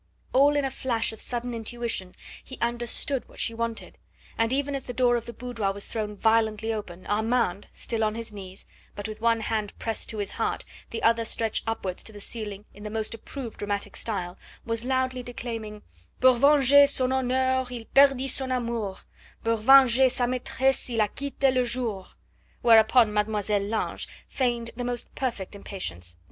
[0.33, 3.99] All in a flash of sudden intuition he understood what she wanted,
[4.35, 8.15] and even as the door of the boudoir was thrown violently open Armand still on
[8.15, 12.11] his knees, but with one hand pressed to his heart, the other stretched upwards to
[12.11, 15.83] the ceiling in the most approved dramatic style, was loudly declaiming:
[16.19, 18.97] "Pour venger son honneur il perdit son amour,
[19.43, 22.07] Pour venger sa maitresse il a quitte le jour!"
[22.63, 26.17] Whereupon Mademoiselle Lange feigned the most perfect impatience.